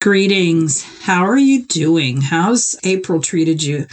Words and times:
Greetings. 0.00 0.84
How 1.02 1.24
are 1.24 1.36
you 1.36 1.64
doing? 1.64 2.20
How's 2.20 2.76
April 2.84 3.20
treated 3.20 3.64
you? 3.64 3.88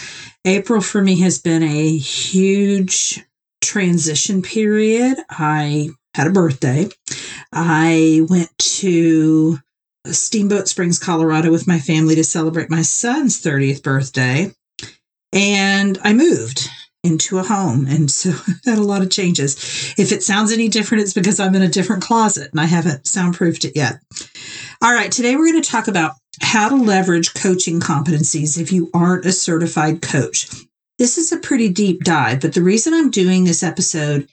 April 0.45 0.79
for 0.79 1.01
me 1.01 1.19
has 1.21 1.39
been 1.39 1.63
a 1.63 1.97
huge 1.97 3.25
transition 3.59 4.43
period. 4.43 5.17
I 5.31 5.89
had 6.13 6.27
a 6.27 6.31
birthday. 6.31 6.89
I 7.51 8.21
went 8.29 8.55
to 8.59 9.57
Steamboat 10.05 10.67
Springs, 10.67 10.99
Colorado 10.99 11.49
with 11.49 11.67
my 11.67 11.79
family 11.79 12.13
to 12.13 12.23
celebrate 12.23 12.69
my 12.69 12.83
son's 12.83 13.41
30th 13.41 13.81
birthday. 13.81 14.51
And 15.33 15.97
I 16.03 16.13
moved 16.13 16.69
into 17.05 17.37
a 17.37 17.43
home. 17.43 17.85
And 17.87 18.09
so 18.09 18.31
had 18.65 18.77
a 18.77 18.83
lot 18.83 19.01
of 19.01 19.11
changes. 19.11 19.93
If 19.97 20.11
it 20.11 20.23
sounds 20.23 20.51
any 20.51 20.67
different, 20.67 21.03
it's 21.03 21.13
because 21.13 21.39
I'm 21.39 21.55
in 21.55 21.61
a 21.61 21.67
different 21.67 22.03
closet 22.03 22.51
and 22.51 22.59
I 22.59 22.65
haven't 22.65 23.07
soundproofed 23.07 23.65
it 23.65 23.75
yet. 23.75 23.99
All 24.81 24.93
right, 24.93 25.11
today 25.11 25.35
we're 25.35 25.51
going 25.51 25.61
to 25.61 25.69
talk 25.69 25.87
about 25.87 26.13
how 26.41 26.69
to 26.69 26.75
leverage 26.75 27.33
coaching 27.33 27.79
competencies 27.79 28.59
if 28.59 28.71
you 28.71 28.89
aren't 28.93 29.25
a 29.25 29.31
certified 29.31 30.01
coach. 30.01 30.49
This 30.97 31.17
is 31.17 31.31
a 31.31 31.37
pretty 31.37 31.69
deep 31.69 32.03
dive, 32.03 32.41
but 32.41 32.53
the 32.53 32.63
reason 32.63 32.93
I'm 32.93 33.11
doing 33.11 33.43
this 33.43 33.63
episode 33.63 34.27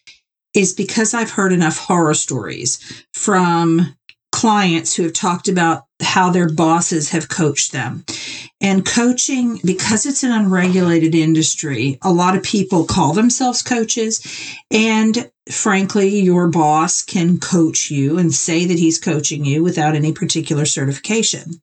is 0.55 0.73
because 0.73 1.15
I've 1.15 1.31
heard 1.31 1.53
enough 1.53 1.79
horror 1.79 2.15
stories 2.15 3.05
from 3.15 3.97
clients 4.33 4.95
who 4.95 5.05
have 5.05 5.13
talked 5.13 5.49
about 5.49 5.85
how 6.01 6.31
their 6.31 6.49
bosses 6.49 7.11
have 7.11 7.29
coached 7.29 7.73
them. 7.73 8.05
And 8.63 8.87
coaching, 8.87 9.59
because 9.65 10.07
it's 10.07 10.23
an 10.23 10.31
unregulated 10.31 11.17
industry, 11.17 11.99
a 12.01 12.13
lot 12.13 12.37
of 12.37 12.45
people 12.45 12.85
call 12.85 13.13
themselves 13.13 13.61
coaches. 13.61 14.25
And 14.71 15.31
frankly, 15.51 16.21
your 16.21 16.49
boss 16.49 17.03
can 17.03 17.41
coach 17.41 17.91
you 17.91 18.19
and 18.19 18.33
say 18.33 18.65
that 18.65 18.79
he's 18.79 19.01
coaching 19.01 19.45
you 19.45 19.65
without 19.65 19.97
any 19.97 20.13
particular 20.13 20.65
certification. 20.65 21.61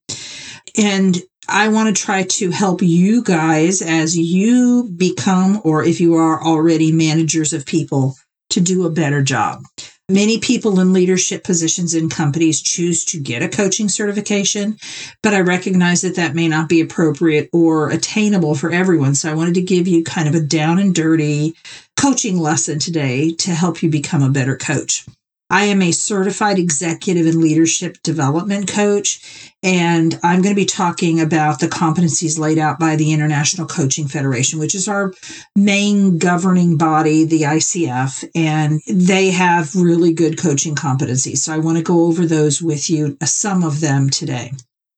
And 0.78 1.18
I 1.48 1.70
want 1.70 1.96
to 1.96 2.04
try 2.04 2.24
to 2.24 2.52
help 2.52 2.82
you 2.82 3.24
guys 3.24 3.82
as 3.82 4.18
you 4.18 4.92
become, 4.96 5.62
or 5.64 5.84
if 5.84 6.02
you 6.02 6.16
are 6.16 6.44
already 6.44 6.92
managers 6.92 7.54
of 7.54 7.66
people, 7.66 8.16
to 8.50 8.62
do 8.62 8.86
a 8.86 8.92
better 8.92 9.24
job. 9.24 9.64
Many 10.12 10.40
people 10.40 10.80
in 10.80 10.92
leadership 10.92 11.44
positions 11.44 11.94
in 11.94 12.10
companies 12.10 12.64
choose 12.64 13.06
to 13.06 13.20
get 13.20 13.44
a 13.44 13.48
coaching 13.48 13.88
certification, 13.90 14.76
but 15.22 15.36
I 15.36 15.42
recognize 15.42 16.02
that 16.02 16.16
that 16.16 16.34
may 16.34 16.48
not 16.48 16.68
be 16.68 16.82
appropriate 16.82 17.48
or 17.54 17.92
attainable 17.92 18.56
for 18.56 18.72
everyone. 18.72 19.14
So 19.14 19.30
I 19.30 19.36
wanted 19.36 19.54
to 19.54 19.62
give 19.62 19.88
you 19.88 20.04
kind 20.04 20.28
of 20.28 20.34
a 20.34 20.42
down 20.42 20.80
and 20.80 20.96
dirty 20.96 21.54
coaching 21.96 22.40
lesson 22.40 22.80
today 22.80 23.34
to 23.34 23.52
help 23.52 23.84
you 23.84 23.90
become 23.92 24.24
a 24.24 24.32
better 24.32 24.58
coach. 24.58 25.06
I 25.52 25.64
am 25.64 25.82
a 25.82 25.92
certified 25.92 26.60
executive 26.60 27.26
and 27.26 27.42
leadership 27.42 27.98
development 28.04 28.68
coach, 28.68 29.54
and 29.64 30.20
I'm 30.22 30.44
going 30.44 30.54
to 30.54 30.62
be 30.62 30.66
talking 30.66 31.20
about 31.20 31.60
the 31.60 31.68
competencies 31.68 32.38
laid 32.38 32.60
out 32.60 32.80
by 32.80 32.96
the 32.96 33.12
International 33.12 33.66
Coaching 33.66 34.08
Federation, 34.08 34.60
which 34.60 34.76
is 34.76 34.88
our 34.88 35.12
main 35.56 36.20
governing 36.20 36.78
body, 36.78 37.24
the 37.24 37.42
ICF, 37.42 38.30
and 38.36 38.80
they 38.88 39.32
have 39.32 39.76
really 39.76 40.14
good 40.14 40.38
coaching 40.38 40.76
competencies. 40.76 41.38
So 41.38 41.54
I 41.54 41.58
want 41.58 41.78
to 41.78 41.84
go 41.84 42.06
over 42.06 42.28
those 42.28 42.62
with 42.62 42.90
you, 42.90 43.18
some 43.24 43.64
of 43.64 43.82
them 43.82 44.10
today. 44.10 44.52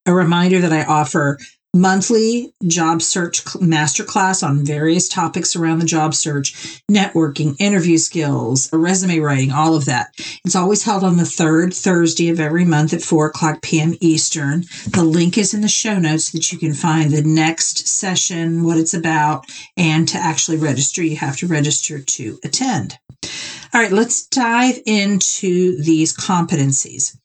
A 0.05 0.13
reminder 0.13 0.59
that 0.59 0.73
I 0.73 0.83
offer 0.83 1.39
monthly 1.73 2.53
job 2.67 3.01
search 3.01 3.43
masterclass 3.45 4.45
on 4.45 4.65
various 4.65 5.07
topics 5.07 5.55
around 5.55 5.79
the 5.79 5.85
job 5.85 6.13
search, 6.13 6.81
networking, 6.91 7.55
interview 7.59 7.97
skills, 7.97 8.69
resume 8.73 9.19
writing, 9.19 9.51
all 9.51 9.75
of 9.75 9.85
that. 9.85 10.11
It's 10.43 10.55
always 10.55 10.83
held 10.83 11.03
on 11.03 11.17
the 11.17 11.25
third 11.25 11.73
Thursday 11.73 12.29
of 12.29 12.39
every 12.39 12.65
month 12.65 12.93
at 12.93 13.01
4 13.01 13.27
o'clock 13.27 13.61
p.m. 13.61 13.95
Eastern. 14.01 14.63
The 14.89 15.03
link 15.03 15.37
is 15.37 15.53
in 15.53 15.61
the 15.61 15.69
show 15.69 15.97
notes 15.97 16.25
so 16.25 16.37
that 16.37 16.51
you 16.51 16.57
can 16.57 16.73
find 16.73 17.11
the 17.11 17.23
next 17.23 17.87
session, 17.87 18.63
what 18.63 18.77
it's 18.77 18.93
about, 18.93 19.45
and 19.77 20.07
to 20.09 20.17
actually 20.17 20.57
register, 20.57 21.01
you 21.03 21.15
have 21.17 21.37
to 21.37 21.47
register 21.47 21.99
to 21.99 22.37
attend. 22.43 22.97
All 23.73 23.79
right, 23.79 23.91
let's 23.91 24.27
dive 24.27 24.79
into 24.85 25.81
these 25.81 26.15
competencies. 26.15 27.17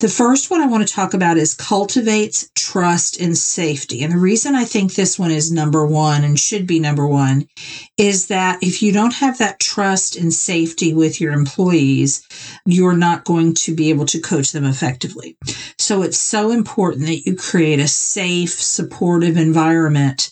The 0.00 0.08
first 0.08 0.48
one 0.48 0.60
I 0.60 0.66
want 0.66 0.86
to 0.86 0.94
talk 0.94 1.12
about 1.12 1.38
is 1.38 1.54
cultivates 1.54 2.48
trust 2.54 3.20
and 3.20 3.36
safety. 3.36 4.04
And 4.04 4.12
the 4.12 4.18
reason 4.18 4.54
I 4.54 4.64
think 4.64 4.94
this 4.94 5.18
one 5.18 5.32
is 5.32 5.50
number 5.50 5.84
one 5.84 6.22
and 6.22 6.38
should 6.38 6.68
be 6.68 6.78
number 6.78 7.04
one 7.04 7.48
is 7.96 8.28
that 8.28 8.62
if 8.62 8.80
you 8.80 8.92
don't 8.92 9.14
have 9.14 9.38
that 9.38 9.58
trust 9.58 10.14
and 10.14 10.32
safety 10.32 10.94
with 10.94 11.20
your 11.20 11.32
employees, 11.32 12.24
you're 12.64 12.96
not 12.96 13.24
going 13.24 13.54
to 13.54 13.74
be 13.74 13.90
able 13.90 14.06
to 14.06 14.20
coach 14.20 14.52
them 14.52 14.64
effectively. 14.64 15.36
So 15.78 16.02
it's 16.02 16.18
so 16.18 16.52
important 16.52 17.06
that 17.06 17.26
you 17.26 17.34
create 17.34 17.80
a 17.80 17.88
safe, 17.88 18.52
supportive 18.52 19.36
environment 19.36 20.30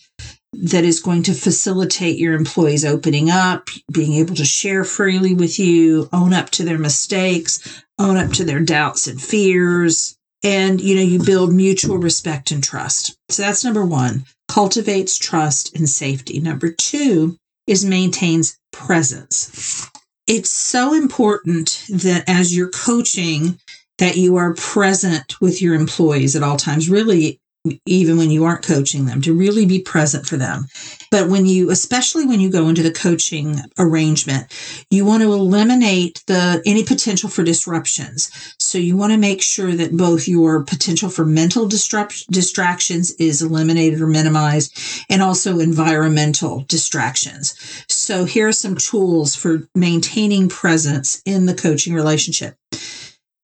that 0.52 0.84
is 0.84 1.00
going 1.00 1.22
to 1.24 1.34
facilitate 1.34 2.18
your 2.18 2.34
employees 2.34 2.84
opening 2.84 3.30
up, 3.30 3.68
being 3.92 4.14
able 4.14 4.34
to 4.34 4.44
share 4.44 4.84
freely 4.84 5.34
with 5.34 5.58
you, 5.58 6.08
own 6.12 6.32
up 6.32 6.50
to 6.50 6.64
their 6.64 6.78
mistakes, 6.78 7.82
own 7.98 8.16
up 8.16 8.32
to 8.32 8.44
their 8.44 8.60
doubts 8.60 9.06
and 9.06 9.20
fears. 9.20 10.16
And, 10.42 10.80
you 10.80 10.94
know, 10.96 11.02
you 11.02 11.22
build 11.22 11.52
mutual 11.52 11.98
respect 11.98 12.50
and 12.50 12.62
trust. 12.62 13.16
So 13.28 13.42
that's 13.42 13.64
number 13.64 13.84
one, 13.84 14.24
cultivates 14.48 15.18
trust 15.18 15.74
and 15.74 15.88
safety. 15.88 16.40
Number 16.40 16.70
two 16.70 17.36
is 17.66 17.84
maintains 17.84 18.58
presence. 18.72 19.90
It's 20.26 20.50
so 20.50 20.94
important 20.94 21.84
that 21.88 22.24
as 22.28 22.56
you're 22.56 22.70
coaching, 22.70 23.58
that 23.98 24.16
you 24.16 24.36
are 24.36 24.54
present 24.54 25.40
with 25.40 25.62
your 25.62 25.74
employees 25.74 26.36
at 26.36 26.42
all 26.42 26.56
times, 26.56 26.90
really 26.90 27.40
even 27.86 28.16
when 28.16 28.30
you 28.30 28.44
aren't 28.44 28.64
coaching 28.64 29.06
them 29.06 29.20
to 29.22 29.34
really 29.34 29.66
be 29.66 29.80
present 29.80 30.26
for 30.26 30.36
them. 30.36 30.66
But 31.10 31.28
when 31.28 31.46
you 31.46 31.70
especially 31.70 32.26
when 32.26 32.40
you 32.40 32.50
go 32.50 32.68
into 32.68 32.82
the 32.82 32.92
coaching 32.92 33.60
arrangement 33.78 34.46
you 34.90 35.04
want 35.04 35.22
to 35.22 35.32
eliminate 35.32 36.22
the 36.26 36.62
any 36.66 36.84
potential 36.84 37.28
for 37.28 37.42
disruptions. 37.42 38.30
So 38.58 38.78
you 38.78 38.96
want 38.96 39.12
to 39.12 39.18
make 39.18 39.42
sure 39.42 39.72
that 39.72 39.96
both 39.96 40.28
your 40.28 40.62
potential 40.62 41.08
for 41.08 41.24
mental 41.24 41.66
disrupt, 41.66 42.30
distractions 42.30 43.12
is 43.12 43.42
eliminated 43.42 44.00
or 44.00 44.06
minimized 44.06 44.78
and 45.10 45.22
also 45.22 45.58
environmental 45.58 46.64
distractions. 46.68 47.54
So 47.88 48.24
here 48.24 48.48
are 48.48 48.52
some 48.52 48.76
tools 48.76 49.34
for 49.34 49.68
maintaining 49.74 50.48
presence 50.48 51.22
in 51.24 51.46
the 51.46 51.54
coaching 51.54 51.94
relationship 51.94 52.56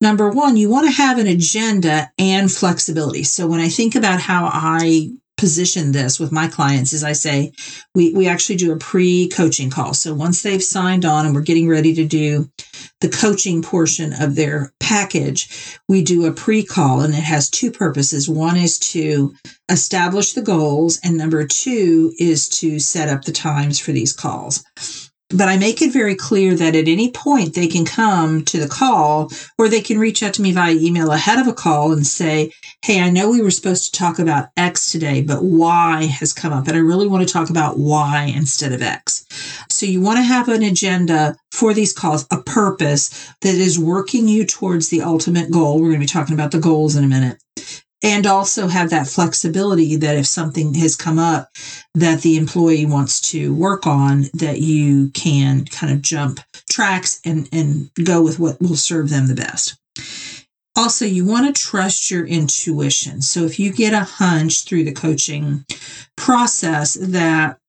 Number 0.03 0.29
one, 0.29 0.57
you 0.57 0.67
want 0.67 0.85
to 0.85 0.91
have 0.91 1.17
an 1.17 1.27
agenda 1.27 2.11
and 2.19 2.51
flexibility. 2.51 3.23
So 3.23 3.47
when 3.47 3.61
I 3.61 3.69
think 3.69 3.95
about 3.95 4.19
how 4.19 4.49
I 4.51 5.13
position 5.37 5.93
this 5.93 6.19
with 6.19 6.29
my 6.29 6.49
clients 6.49 6.91
is 6.91 7.05
I 7.05 7.13
say 7.13 7.53
we, 7.95 8.11
we 8.13 8.27
actually 8.27 8.57
do 8.57 8.73
a 8.73 8.77
pre-coaching 8.77 9.69
call. 9.69 9.93
So 9.93 10.13
once 10.13 10.43
they've 10.43 10.61
signed 10.61 11.05
on 11.05 11.25
and 11.25 11.33
we're 11.33 11.41
getting 11.41 11.69
ready 11.69 11.95
to 11.95 12.03
do 12.05 12.49
the 12.99 13.07
coaching 13.07 13.61
portion 13.61 14.11
of 14.21 14.35
their 14.35 14.73
package, 14.81 15.79
we 15.87 16.03
do 16.03 16.25
a 16.25 16.33
pre-call 16.33 16.99
and 16.99 17.13
it 17.13 17.23
has 17.23 17.49
two 17.49 17.71
purposes. 17.71 18.27
One 18.27 18.57
is 18.57 18.77
to 18.91 19.33
establish 19.69 20.33
the 20.33 20.41
goals 20.41 20.99
and 21.01 21.17
number 21.17 21.47
two 21.47 22.11
is 22.19 22.49
to 22.59 22.77
set 22.77 23.07
up 23.07 23.23
the 23.23 23.31
times 23.31 23.79
for 23.79 23.93
these 23.93 24.11
calls 24.11 24.65
but 25.35 25.49
I 25.49 25.57
make 25.57 25.81
it 25.81 25.91
very 25.91 26.15
clear 26.15 26.55
that 26.55 26.75
at 26.75 26.87
any 26.87 27.11
point 27.11 27.53
they 27.53 27.67
can 27.67 27.85
come 27.85 28.45
to 28.45 28.59
the 28.59 28.67
call 28.67 29.31
or 29.57 29.67
they 29.67 29.81
can 29.81 29.99
reach 29.99 30.21
out 30.23 30.33
to 30.35 30.41
me 30.41 30.51
via 30.51 30.73
email 30.73 31.11
ahead 31.11 31.39
of 31.39 31.47
a 31.47 31.53
call 31.53 31.91
and 31.91 32.05
say, 32.05 32.51
Hey, 32.83 33.01
I 33.01 33.09
know 33.09 33.29
we 33.29 33.41
were 33.41 33.51
supposed 33.51 33.85
to 33.85 33.97
talk 33.97 34.19
about 34.19 34.49
X 34.57 34.91
today, 34.91 35.21
but 35.21 35.43
Y 35.43 36.05
has 36.05 36.33
come 36.33 36.53
up 36.53 36.67
and 36.67 36.77
I 36.77 36.79
really 36.79 37.07
want 37.07 37.27
to 37.27 37.33
talk 37.33 37.49
about 37.49 37.77
Y 37.77 38.33
instead 38.35 38.71
of 38.71 38.81
X. 38.81 39.25
So 39.69 39.85
you 39.85 40.01
want 40.01 40.17
to 40.17 40.23
have 40.23 40.49
an 40.49 40.63
agenda 40.63 41.35
for 41.51 41.73
these 41.73 41.93
calls 41.93 42.25
a 42.31 42.41
purpose 42.41 43.09
that 43.41 43.55
is 43.55 43.79
working 43.79 44.27
you 44.27 44.45
towards 44.45 44.89
the 44.89 45.01
ultimate 45.01 45.51
goal. 45.51 45.75
We're 45.75 45.89
going 45.89 45.99
to 45.99 45.99
be 45.99 46.05
talking 46.05 46.33
about 46.33 46.51
the 46.51 46.59
goals 46.59 46.95
in 46.95 47.03
a 47.03 47.07
minute. 47.07 47.41
And 48.03 48.27
also 48.27 48.67
have 48.67 48.89
that 48.89 49.07
flexibility 49.07 49.95
that 49.95 50.17
if 50.17 50.27
something 50.27 50.73
has 50.75 50.95
come 50.95 51.17
up 51.17 51.49
that 51.95 52.21
the 52.21 52.37
employee 52.37 52.85
wants 52.85 53.21
to 53.31 53.55
work 53.55 53.87
on, 53.87 54.25
that 54.33 54.59
you 54.59 55.09
can 55.11 55.65
kind 55.65 55.93
of 55.93 56.01
jump 56.01 56.41
tracks 56.69 57.21
and, 57.23 57.47
and 57.53 57.89
go 58.03 58.21
with 58.21 58.39
what 58.39 58.61
will 58.61 58.75
serve 58.75 59.09
them 59.09 59.27
the 59.27 59.35
best. 59.35 59.79
Also, 60.75 61.05
you 61.05 61.23
want 61.23 61.55
to 61.55 61.61
trust 61.61 62.09
your 62.09 62.25
intuition. 62.25 63.21
So 63.21 63.45
if 63.45 63.59
you 63.59 63.71
get 63.71 63.93
a 63.93 64.03
hunch 64.03 64.63
through 64.63 64.83
the 64.85 64.91
coaching 64.91 65.65
process 66.17 66.95
that 66.95 67.59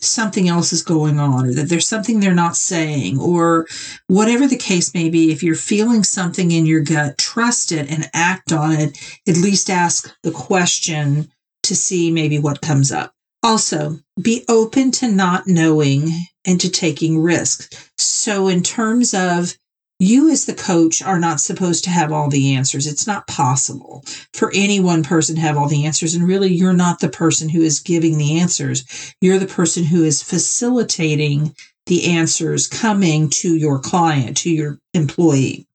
something 0.00 0.48
else 0.48 0.72
is 0.72 0.82
going 0.82 1.18
on 1.18 1.46
or 1.46 1.52
that 1.52 1.68
there's 1.68 1.86
something 1.86 2.20
they're 2.20 2.34
not 2.34 2.56
saying 2.56 3.18
or 3.18 3.66
whatever 4.06 4.46
the 4.46 4.56
case 4.56 4.94
may 4.94 5.08
be 5.08 5.32
if 5.32 5.42
you're 5.42 5.54
feeling 5.54 6.04
something 6.04 6.50
in 6.50 6.66
your 6.66 6.80
gut 6.80 7.18
trust 7.18 7.72
it 7.72 7.90
and 7.90 8.10
act 8.14 8.52
on 8.52 8.72
it. 8.72 8.98
At 9.26 9.36
least 9.36 9.70
ask 9.70 10.14
the 10.22 10.30
question 10.30 11.30
to 11.64 11.76
see 11.76 12.10
maybe 12.10 12.38
what 12.38 12.60
comes 12.60 12.92
up. 12.92 13.12
Also 13.42 13.98
be 14.20 14.44
open 14.48 14.90
to 14.92 15.08
not 15.08 15.46
knowing 15.46 16.10
and 16.44 16.60
to 16.60 16.70
taking 16.70 17.20
risks. 17.20 17.90
So 17.96 18.48
in 18.48 18.62
terms 18.62 19.14
of 19.14 19.54
you 19.98 20.30
as 20.30 20.44
the 20.44 20.54
coach 20.54 21.02
are 21.02 21.18
not 21.18 21.40
supposed 21.40 21.84
to 21.84 21.90
have 21.90 22.12
all 22.12 22.28
the 22.28 22.54
answers. 22.54 22.86
It's 22.86 23.06
not 23.06 23.26
possible 23.26 24.04
for 24.32 24.52
any 24.54 24.78
one 24.78 25.02
person 25.02 25.34
to 25.34 25.40
have 25.40 25.56
all 25.56 25.68
the 25.68 25.86
answers. 25.86 26.14
And 26.14 26.26
really, 26.26 26.52
you're 26.52 26.72
not 26.72 27.00
the 27.00 27.08
person 27.08 27.48
who 27.48 27.62
is 27.62 27.80
giving 27.80 28.16
the 28.16 28.38
answers. 28.38 29.14
You're 29.20 29.38
the 29.38 29.46
person 29.46 29.84
who 29.84 30.04
is 30.04 30.22
facilitating 30.22 31.54
the 31.86 32.12
answers 32.12 32.66
coming 32.66 33.30
to 33.30 33.56
your 33.56 33.80
client, 33.80 34.36
to 34.38 34.50
your 34.50 34.78
employee. 34.94 35.66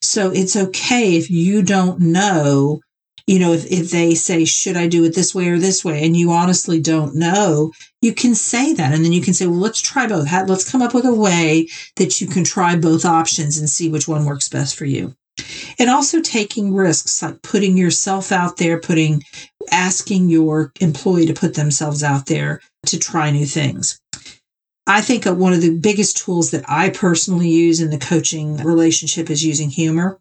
So 0.00 0.30
it's 0.30 0.54
okay 0.54 1.16
if 1.16 1.30
you 1.30 1.62
don't 1.62 1.98
know 1.98 2.80
you 3.26 3.38
know, 3.38 3.52
if, 3.52 3.64
if 3.70 3.90
they 3.90 4.14
say, 4.14 4.44
should 4.44 4.76
I 4.76 4.86
do 4.86 5.04
it 5.04 5.14
this 5.14 5.34
way 5.34 5.48
or 5.48 5.58
this 5.58 5.84
way? 5.84 6.04
And 6.04 6.16
you 6.16 6.30
honestly 6.30 6.80
don't 6.80 7.14
know, 7.14 7.72
you 8.02 8.12
can 8.12 8.34
say 8.34 8.74
that. 8.74 8.92
And 8.92 9.04
then 9.04 9.12
you 9.12 9.22
can 9.22 9.32
say, 9.32 9.46
well, 9.46 9.58
let's 9.58 9.80
try 9.80 10.06
both. 10.06 10.30
Let's 10.30 10.70
come 10.70 10.82
up 10.82 10.94
with 10.94 11.06
a 11.06 11.14
way 11.14 11.68
that 11.96 12.20
you 12.20 12.26
can 12.26 12.44
try 12.44 12.76
both 12.76 13.04
options 13.04 13.56
and 13.58 13.68
see 13.68 13.88
which 13.88 14.06
one 14.06 14.26
works 14.26 14.48
best 14.48 14.76
for 14.76 14.84
you. 14.84 15.14
And 15.78 15.90
also 15.90 16.20
taking 16.20 16.74
risks, 16.74 17.22
like 17.22 17.42
putting 17.42 17.76
yourself 17.76 18.30
out 18.30 18.58
there, 18.58 18.78
putting, 18.78 19.22
asking 19.72 20.28
your 20.28 20.72
employee 20.80 21.26
to 21.26 21.34
put 21.34 21.54
themselves 21.54 22.02
out 22.02 22.26
there 22.26 22.60
to 22.86 22.98
try 22.98 23.30
new 23.30 23.46
things. 23.46 23.98
I 24.86 25.00
think 25.00 25.26
uh, 25.26 25.34
one 25.34 25.54
of 25.54 25.62
the 25.62 25.74
biggest 25.74 26.18
tools 26.18 26.50
that 26.50 26.64
I 26.68 26.90
personally 26.90 27.48
use 27.48 27.80
in 27.80 27.90
the 27.90 27.98
coaching 27.98 28.58
relationship 28.58 29.30
is 29.30 29.42
using 29.42 29.70
humor 29.70 30.20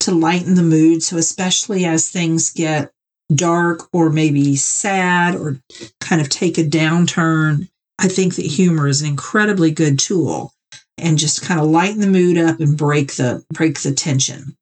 to 0.00 0.12
lighten 0.12 0.54
the 0.54 0.62
mood. 0.62 1.02
So, 1.02 1.16
especially 1.16 1.84
as 1.84 2.10
things 2.10 2.50
get 2.50 2.92
dark 3.34 3.88
or 3.92 4.10
maybe 4.10 4.56
sad 4.56 5.36
or 5.36 5.60
kind 6.00 6.20
of 6.20 6.28
take 6.28 6.58
a 6.58 6.62
downturn, 6.62 7.68
I 7.98 8.08
think 8.08 8.36
that 8.36 8.46
humor 8.46 8.88
is 8.88 9.02
an 9.02 9.08
incredibly 9.08 9.70
good 9.70 9.98
tool 9.98 10.52
and 10.98 11.18
just 11.18 11.42
kind 11.42 11.60
of 11.60 11.66
lighten 11.66 12.00
the 12.00 12.06
mood 12.06 12.38
up 12.38 12.60
and 12.60 12.76
break 12.76 13.14
the 13.14 13.44
break 13.52 13.80
the 13.80 13.92
tension. 13.92 14.56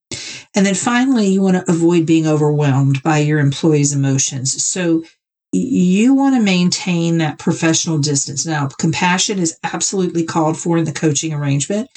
And 0.55 0.65
then 0.65 0.75
finally, 0.75 1.29
you 1.29 1.43
want 1.43 1.57
to 1.57 1.71
avoid 1.71 2.07
being 2.07 2.27
overwhelmed 2.27 3.03
by 3.03 3.19
your 3.19 3.39
employees' 3.39 3.93
emotions. 3.93 4.63
So 4.63 5.05
you 5.53 6.15
want 6.15 6.37
to 6.37 6.43
maintain 6.43 7.19
that 7.19 7.39
professional 7.39 7.99
distance. 7.99 8.45
Now, 8.45 8.69
compassion 8.79 9.39
is 9.39 9.59
absolutely 9.63 10.25
called 10.25 10.59
for 10.59 10.77
in 10.77 10.85
the 10.85 10.93
coaching 10.93 11.33
arrangement. 11.33 11.89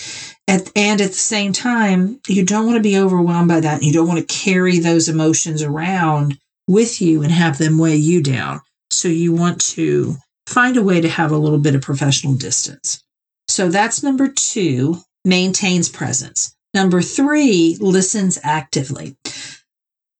At, 0.47 0.71
and 0.75 1.01
at 1.01 1.09
the 1.09 1.13
same 1.13 1.51
time, 1.51 2.19
you 2.27 2.45
don't 2.45 2.65
want 2.65 2.77
to 2.77 2.81
be 2.81 2.97
overwhelmed 2.97 3.49
by 3.49 3.59
that. 3.59 3.83
You 3.83 3.91
don't 3.91 4.07
want 4.07 4.19
to 4.19 4.33
carry 4.33 4.79
those 4.79 5.09
emotions 5.09 5.61
around 5.61 6.37
with 6.67 7.01
you 7.01 7.23
and 7.23 7.31
have 7.31 7.57
them 7.57 7.77
weigh 7.77 7.97
you 7.97 8.23
down. 8.23 8.61
So 8.89 9.07
you 9.07 9.33
want 9.33 9.59
to 9.61 10.15
find 10.47 10.77
a 10.77 10.83
way 10.83 11.01
to 11.01 11.09
have 11.09 11.31
a 11.31 11.37
little 11.37 11.59
bit 11.59 11.75
of 11.75 11.81
professional 11.81 12.35
distance. 12.35 13.03
So 13.47 13.69
that's 13.69 14.03
number 14.03 14.29
two, 14.29 14.99
maintains 15.25 15.89
presence. 15.89 16.55
Number 16.73 17.01
three, 17.01 17.77
listens 17.81 18.39
actively. 18.43 19.17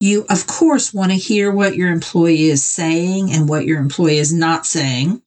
You, 0.02 0.26
of 0.32 0.48
course, 0.48 0.92
want 0.96 1.12
to 1.12 1.18
hear 1.18 1.52
what 1.52 1.76
your 1.76 1.92
employee 1.92 2.50
is 2.50 2.64
saying 2.64 3.32
and 3.32 3.48
what 3.48 3.68
your 3.68 3.80
employee 3.80 4.18
is 4.18 4.34
not 4.34 4.66
saying 4.66 5.22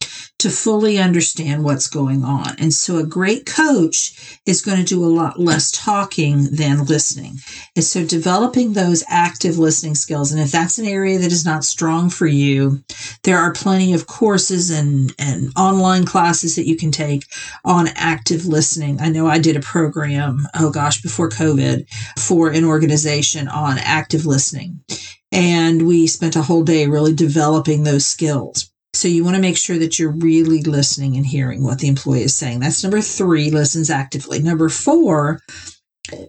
to 0.45 0.51
fully 0.51 0.99
understand 0.99 1.65
what's 1.65 1.89
going 1.89 2.23
on. 2.23 2.55
And 2.59 2.71
so 2.75 2.99
a 2.99 3.07
great 3.07 3.47
coach 3.47 4.39
is 4.45 4.61
going 4.61 4.77
to 4.77 4.85
do 4.85 5.03
a 5.03 5.07
lot 5.07 5.41
less 5.41 5.73
talking 5.73 6.55
than 6.55 6.85
listening. 6.85 7.39
And 7.75 7.83
so 7.83 8.05
developing 8.05 8.75
those 8.75 9.03
active 9.09 9.57
listening 9.57 9.95
skills. 9.95 10.33
And 10.33 10.43
if 10.43 10.53
that's 10.53 10.77
an 10.77 10.85
area 10.85 11.19
that 11.19 11.33
is 11.33 11.47
not 11.47 11.65
strong 11.65 12.11
for 12.11 12.27
you, 12.27 12.85
there 13.23 13.39
are 13.39 13.55
plenty 13.55 13.95
of 13.95 14.07
courses 14.07 14.69
and, 14.69 15.15
and 15.19 15.51
online 15.57 16.05
classes 16.05 16.57
that 16.57 16.69
you 16.69 16.77
can 16.77 16.91
take 16.91 17.25
on 17.65 17.89
active 17.95 18.45
listening. 18.45 19.01
I 19.01 19.09
know 19.09 19.27
I 19.27 19.39
did 19.39 19.57
a 19.57 19.61
program, 19.61 20.47
oh 20.55 20.71
gosh, 20.71 21.01
before 21.01 21.31
COVID 21.31 21.89
for 22.19 22.51
an 22.51 22.67
organization 22.67 23.49
on 23.49 23.79
active 23.79 24.27
listening. 24.27 24.85
And 25.33 25.87
we 25.87 26.07
spent 26.07 26.37
a 26.37 26.43
whole 26.43 26.65
day 26.65 26.87
really 26.87 27.15
developing 27.15 27.85
those 27.85 28.05
skills. 28.05 28.71
So 28.95 29.09
you 29.09 29.25
want 29.25 29.37
to 29.37 29.43
make 29.43 29.57
sure 29.57 29.79
that 29.79 29.99
you're 29.99 30.11
really 30.11 30.63
listening 30.63 31.17
and 31.17 31.27
hearing 31.27 31.63
what 31.63 31.79
the 31.81 31.89
employee 31.89 32.23
is 32.23 32.35
saying. 32.35 32.61
That's 32.61 32.83
number 32.83 33.01
three, 33.01 33.51
listens 33.51 33.91
actively. 33.91 34.41
Number 34.41 34.69
four, 34.69 35.41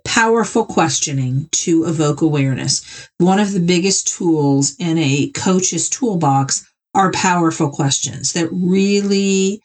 powerful 0.03 0.65
questioning 0.65 1.47
to 1.51 1.85
evoke 1.85 2.21
awareness. 2.21 3.09
One 3.17 3.39
of 3.39 3.53
the 3.53 3.59
biggest 3.59 4.07
tools 4.07 4.75
in 4.79 4.97
a 4.97 5.29
coach's 5.31 5.89
toolbox 5.89 6.65
are 6.93 7.11
powerful 7.11 7.69
questions 7.69 8.33
that 8.33 8.49
really 8.51 9.61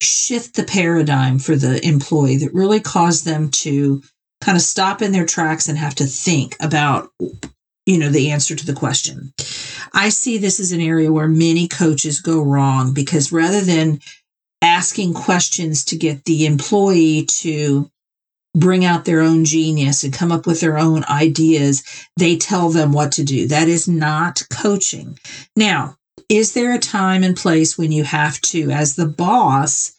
shift 0.00 0.54
the 0.54 0.64
paradigm 0.64 1.38
for 1.38 1.56
the 1.56 1.84
employee, 1.86 2.36
that 2.38 2.54
really 2.54 2.80
cause 2.80 3.24
them 3.24 3.50
to 3.50 4.02
kind 4.40 4.56
of 4.56 4.62
stop 4.62 5.02
in 5.02 5.12
their 5.12 5.26
tracks 5.26 5.68
and 5.68 5.76
have 5.76 5.96
to 5.96 6.06
think 6.06 6.56
about 6.60 7.10
you 7.88 7.96
know, 7.96 8.10
the 8.10 8.30
answer 8.30 8.54
to 8.54 8.66
the 8.66 8.74
question. 8.74 9.32
I 9.94 10.10
see 10.10 10.36
this 10.36 10.60
as 10.60 10.72
an 10.72 10.80
area 10.82 11.10
where 11.10 11.26
many 11.26 11.66
coaches 11.66 12.20
go 12.20 12.42
wrong 12.42 12.92
because 12.92 13.32
rather 13.32 13.62
than 13.62 14.00
asking 14.60 15.14
questions 15.14 15.86
to 15.86 15.96
get 15.96 16.26
the 16.26 16.44
employee 16.44 17.24
to 17.24 17.90
bring 18.54 18.84
out 18.84 19.06
their 19.06 19.22
own 19.22 19.46
genius 19.46 20.04
and 20.04 20.12
come 20.12 20.30
up 20.30 20.46
with 20.46 20.60
their 20.60 20.76
own 20.76 21.02
ideas, 21.08 21.82
they 22.18 22.36
tell 22.36 22.68
them 22.68 22.92
what 22.92 23.12
to 23.12 23.24
do. 23.24 23.48
That 23.48 23.68
is 23.68 23.88
not 23.88 24.42
coaching. 24.50 25.18
Now, 25.56 25.96
is 26.28 26.52
there 26.52 26.74
a 26.74 26.78
time 26.78 27.22
and 27.22 27.34
place 27.34 27.78
when 27.78 27.90
you 27.90 28.04
have 28.04 28.38
to, 28.42 28.70
as 28.70 28.96
the 28.96 29.06
boss, 29.06 29.96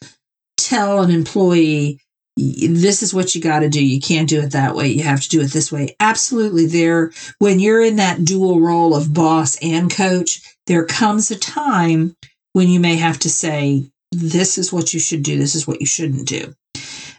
tell 0.56 1.02
an 1.02 1.10
employee, 1.10 1.98
this 2.40 3.02
is 3.02 3.12
what 3.12 3.34
you 3.34 3.40
got 3.40 3.60
to 3.60 3.68
do. 3.68 3.84
You 3.84 4.00
can't 4.00 4.28
do 4.28 4.40
it 4.40 4.52
that 4.52 4.74
way. 4.74 4.88
You 4.88 5.02
have 5.02 5.20
to 5.22 5.28
do 5.28 5.40
it 5.40 5.52
this 5.52 5.70
way. 5.70 5.94
Absolutely. 6.00 6.66
There, 6.66 7.12
when 7.38 7.60
you're 7.60 7.82
in 7.82 7.96
that 7.96 8.24
dual 8.24 8.60
role 8.60 8.94
of 8.94 9.12
boss 9.12 9.58
and 9.62 9.90
coach, 9.90 10.40
there 10.66 10.84
comes 10.84 11.30
a 11.30 11.38
time 11.38 12.16
when 12.52 12.68
you 12.68 12.80
may 12.80 12.96
have 12.96 13.18
to 13.20 13.30
say, 13.30 13.84
this 14.12 14.58
is 14.58 14.72
what 14.72 14.92
you 14.92 15.00
should 15.00 15.22
do. 15.22 15.38
This 15.38 15.54
is 15.54 15.66
what 15.66 15.80
you 15.80 15.86
shouldn't 15.86 16.26
do. 16.26 16.54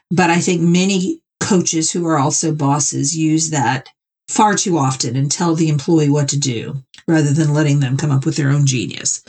But 0.09 0.29
I 0.29 0.39
think 0.39 0.61
many 0.61 1.21
coaches 1.39 1.91
who 1.91 2.05
are 2.07 2.17
also 2.17 2.53
bosses 2.53 3.15
use 3.15 3.49
that 3.51 3.89
far 4.27 4.55
too 4.55 4.77
often 4.77 5.15
and 5.15 5.31
tell 5.31 5.55
the 5.55 5.69
employee 5.69 6.09
what 6.09 6.29
to 6.29 6.39
do 6.39 6.83
rather 7.07 7.31
than 7.31 7.53
letting 7.53 7.79
them 7.79 7.97
come 7.97 8.11
up 8.11 8.25
with 8.25 8.35
their 8.35 8.49
own 8.49 8.65
genius. 8.65 9.23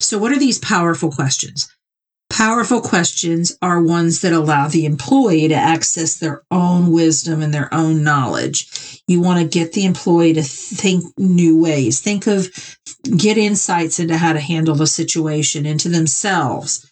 So, 0.00 0.18
what 0.18 0.32
are 0.32 0.38
these 0.38 0.58
powerful 0.58 1.10
questions? 1.10 1.74
Powerful 2.30 2.80
questions 2.80 3.56
are 3.62 3.82
ones 3.82 4.20
that 4.22 4.32
allow 4.32 4.66
the 4.66 4.86
employee 4.86 5.48
to 5.48 5.54
access 5.54 6.16
their 6.16 6.42
own 6.50 6.90
wisdom 6.90 7.42
and 7.42 7.54
their 7.54 7.72
own 7.72 8.02
knowledge. 8.02 9.02
You 9.06 9.20
want 9.20 9.40
to 9.40 9.58
get 9.58 9.72
the 9.72 9.84
employee 9.84 10.32
to 10.32 10.42
think 10.42 11.04
new 11.16 11.56
ways, 11.56 12.00
think 12.00 12.26
of, 12.26 12.48
get 13.16 13.38
insights 13.38 14.00
into 14.00 14.16
how 14.16 14.32
to 14.32 14.40
handle 14.40 14.74
the 14.74 14.86
situation, 14.86 15.64
into 15.64 15.88
themselves. 15.88 16.88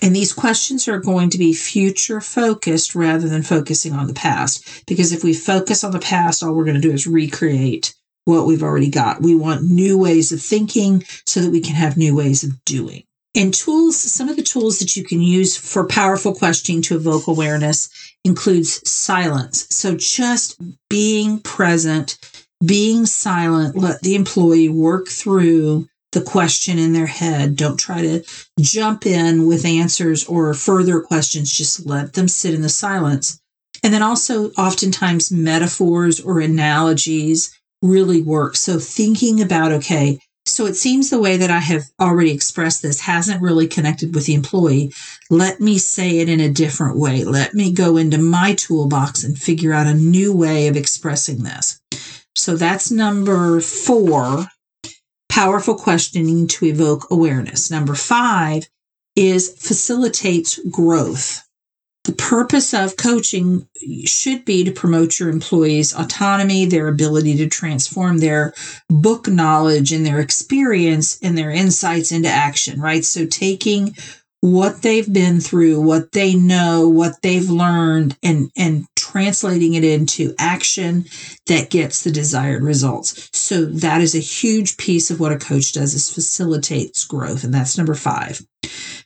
And 0.00 0.14
these 0.14 0.32
questions 0.32 0.88
are 0.88 0.98
going 0.98 1.30
to 1.30 1.38
be 1.38 1.52
future 1.52 2.20
focused 2.20 2.94
rather 2.94 3.28
than 3.28 3.42
focusing 3.42 3.94
on 3.94 4.08
the 4.08 4.14
past. 4.14 4.84
Because 4.86 5.12
if 5.12 5.24
we 5.24 5.32
focus 5.32 5.84
on 5.84 5.92
the 5.92 6.00
past, 6.00 6.42
all 6.42 6.54
we're 6.54 6.64
going 6.64 6.80
to 6.80 6.80
do 6.80 6.92
is 6.92 7.06
recreate 7.06 7.94
what 8.24 8.46
we've 8.46 8.62
already 8.62 8.90
got. 8.90 9.22
We 9.22 9.34
want 9.34 9.62
new 9.62 9.98
ways 9.98 10.32
of 10.32 10.40
thinking 10.40 11.04
so 11.26 11.40
that 11.40 11.50
we 11.50 11.60
can 11.60 11.74
have 11.74 11.96
new 11.96 12.14
ways 12.14 12.44
of 12.44 12.64
doing. 12.64 13.04
And 13.34 13.54
tools, 13.54 13.96
some 13.96 14.28
of 14.28 14.36
the 14.36 14.42
tools 14.42 14.78
that 14.78 14.94
you 14.94 15.04
can 15.04 15.22
use 15.22 15.56
for 15.56 15.86
powerful 15.86 16.34
questioning 16.34 16.82
to 16.82 16.96
evoke 16.96 17.26
awareness 17.26 17.88
includes 18.24 18.88
silence. 18.88 19.66
So 19.70 19.96
just 19.96 20.60
being 20.90 21.40
present, 21.40 22.18
being 22.64 23.06
silent, 23.06 23.76
let 23.76 24.02
the 24.02 24.14
employee 24.14 24.68
work 24.68 25.08
through 25.08 25.88
the 26.12 26.20
question 26.20 26.78
in 26.78 26.92
their 26.92 27.06
head. 27.06 27.56
Don't 27.56 27.78
try 27.78 28.02
to 28.02 28.22
jump 28.60 29.06
in 29.06 29.46
with 29.46 29.64
answers 29.64 30.24
or 30.26 30.52
further 30.52 31.00
questions. 31.00 31.50
Just 31.50 31.86
let 31.86 32.12
them 32.12 32.28
sit 32.28 32.54
in 32.54 32.60
the 32.60 32.68
silence. 32.68 33.40
And 33.82 33.92
then 33.92 34.02
also, 34.02 34.50
oftentimes, 34.52 35.32
metaphors 35.32 36.20
or 36.20 36.38
analogies 36.38 37.58
really 37.80 38.22
work. 38.22 38.56
So, 38.56 38.78
thinking 38.78 39.40
about, 39.40 39.72
okay, 39.72 40.20
so 40.52 40.66
it 40.66 40.74
seems 40.74 41.08
the 41.08 41.20
way 41.20 41.38
that 41.38 41.50
I 41.50 41.60
have 41.60 41.84
already 41.98 42.30
expressed 42.30 42.82
this 42.82 43.00
hasn't 43.00 43.40
really 43.40 43.66
connected 43.66 44.14
with 44.14 44.26
the 44.26 44.34
employee. 44.34 44.92
Let 45.30 45.60
me 45.60 45.78
say 45.78 46.18
it 46.18 46.28
in 46.28 46.40
a 46.40 46.50
different 46.50 46.98
way. 46.98 47.24
Let 47.24 47.54
me 47.54 47.72
go 47.72 47.96
into 47.96 48.18
my 48.18 48.54
toolbox 48.54 49.24
and 49.24 49.38
figure 49.38 49.72
out 49.72 49.86
a 49.86 49.94
new 49.94 50.36
way 50.36 50.68
of 50.68 50.76
expressing 50.76 51.42
this. 51.42 51.80
So 52.34 52.56
that's 52.56 52.90
number 52.90 53.60
four 53.60 54.46
powerful 55.28 55.74
questioning 55.74 56.46
to 56.46 56.66
evoke 56.66 57.10
awareness. 57.10 57.70
Number 57.70 57.94
five 57.94 58.68
is 59.16 59.54
facilitates 59.58 60.60
growth. 60.70 61.42
The 62.04 62.12
purpose 62.12 62.74
of 62.74 62.96
coaching 62.96 63.68
should 64.04 64.44
be 64.44 64.64
to 64.64 64.72
promote 64.72 65.20
your 65.20 65.28
employees' 65.28 65.94
autonomy, 65.94 66.64
their 66.64 66.88
ability 66.88 67.36
to 67.36 67.48
transform 67.48 68.18
their 68.18 68.54
book 68.88 69.28
knowledge 69.28 69.92
and 69.92 70.04
their 70.04 70.18
experience 70.18 71.18
and 71.22 71.38
their 71.38 71.50
insights 71.50 72.10
into 72.10 72.28
action, 72.28 72.80
right? 72.80 73.04
So 73.04 73.26
taking 73.26 73.94
what 74.40 74.82
they've 74.82 75.10
been 75.12 75.38
through, 75.38 75.80
what 75.80 76.10
they 76.10 76.34
know, 76.34 76.88
what 76.88 77.22
they've 77.22 77.48
learned, 77.48 78.18
and, 78.24 78.50
and 78.56 78.86
translating 78.96 79.74
it 79.74 79.84
into 79.84 80.34
action 80.40 81.04
that 81.46 81.70
gets 81.70 82.02
the 82.02 82.10
desired 82.10 82.64
results. 82.64 83.30
So 83.32 83.64
that 83.64 84.00
is 84.00 84.16
a 84.16 84.18
huge 84.18 84.76
piece 84.76 85.12
of 85.12 85.20
what 85.20 85.30
a 85.30 85.38
coach 85.38 85.72
does 85.72 85.94
is 85.94 86.12
facilitates 86.12 87.04
growth. 87.04 87.44
And 87.44 87.54
that's 87.54 87.78
number 87.78 87.94
five. 87.94 88.44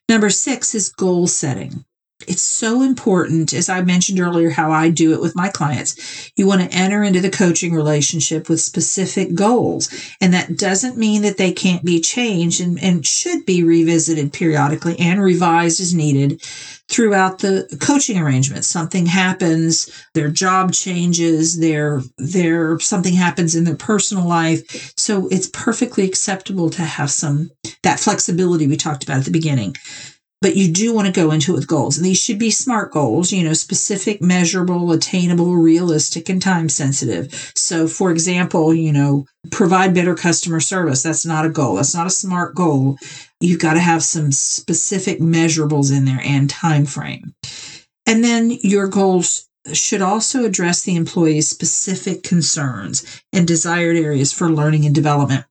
Number 0.09 0.31
six 0.31 0.75
is 0.75 0.89
goal 0.89 1.27
setting. 1.27 1.85
It's 2.27 2.43
so 2.43 2.81
important, 2.81 3.53
as 3.53 3.69
I 3.69 3.83
mentioned 3.83 4.21
earlier, 4.21 4.49
how 4.49 4.73
I 4.73 4.89
do 4.89 5.13
it 5.13 5.21
with 5.21 5.37
my 5.37 5.51
clients. 5.51 6.33
You 6.35 6.47
want 6.47 6.63
to 6.63 6.75
enter 6.75 7.03
into 7.03 7.21
the 7.21 7.29
coaching 7.29 7.75
relationship 7.75 8.49
with 8.49 8.63
specific 8.63 9.35
goals. 9.35 9.91
And 10.19 10.33
that 10.33 10.57
doesn't 10.57 10.97
mean 10.97 11.21
that 11.23 11.37
they 11.37 11.53
can't 11.53 11.85
be 11.85 12.01
changed 12.01 12.63
and, 12.63 12.83
and 12.83 13.07
should 13.07 13.45
be 13.45 13.63
revisited 13.63 14.33
periodically 14.33 14.99
and 14.99 15.23
revised 15.23 15.79
as 15.79 15.93
needed 15.93 16.41
throughout 16.89 17.41
the 17.41 17.69
coaching 17.83 18.19
arrangement. 18.19 18.65
Something 18.65 19.05
happens, 19.05 19.91
their 20.15 20.31
job 20.31 20.73
changes, 20.73 21.59
their 21.59 22.01
their 22.17 22.79
something 22.81 23.15
happens 23.15 23.55
in 23.55 23.65
their 23.65 23.77
personal 23.77 24.27
life. 24.27 24.95
So 24.97 25.29
it's 25.29 25.51
perfectly 25.53 26.05
acceptable 26.05 26.71
to 26.71 26.83
have 26.83 27.11
some 27.11 27.51
that 27.83 28.01
flexibility 28.01 28.67
we 28.67 28.77
talked 28.79 29.05
about 29.05 29.19
at 29.19 29.25
the 29.27 29.31
beginning 29.31 29.77
but 30.43 30.57
you 30.57 30.73
do 30.73 30.95
want 30.95 31.07
to 31.07 31.13
go 31.13 31.31
into 31.31 31.53
it 31.53 31.57
with 31.57 31.67
goals. 31.67 31.97
And 31.97 32.05
these 32.05 32.23
should 32.23 32.39
be 32.39 32.51
SMART 32.51 32.93
goals, 32.93 33.33
you 33.33 33.43
know, 33.43 33.55
specific, 33.55 34.21
measurable, 34.21 34.93
attainable, 34.93 35.57
realistic, 35.57 36.29
and 36.29 36.41
time 36.41 36.69
sensitive. 36.69 37.53
So, 37.55 37.89
for 37.89 38.11
example, 38.11 38.75
you 38.75 38.93
know, 38.93 39.27
provide 39.51 39.95
better 39.95 40.15
customer 40.15 40.61
service. 40.61 41.03
That's 41.03 41.25
not 41.25 41.47
a 41.47 41.51
goal. 41.51 41.77
That's 41.77 41.95
not 41.95 42.07
a 42.07 42.11
SMART 42.11 42.55
goal. 42.55 42.99
You've 43.41 43.61
got 43.61 43.75
to 43.75 43.81
have 43.81 44.03
some 44.03 44.31
specific 44.31 45.21
measurables 45.21 45.97
in 45.97 46.05
there 46.05 46.21
and 46.23 46.51
time 46.51 46.85
frame. 46.85 47.35
And 48.07 48.23
then 48.23 48.51
your 48.63 48.89
goals 48.89 49.49
should 49.73 50.03
also 50.03 50.45
address 50.45 50.83
the 50.83 50.95
employee's 50.97 51.49
specific 51.49 52.23
concerns 52.23 53.23
and 53.33 53.49
desired 53.49 53.97
areas 53.97 54.33
for 54.33 54.49
learning 54.49 54.85
and 54.85 54.95
development 54.95 55.45